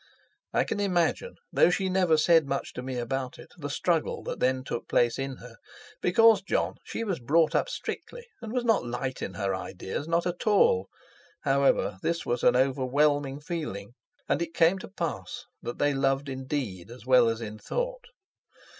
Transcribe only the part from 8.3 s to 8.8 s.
and was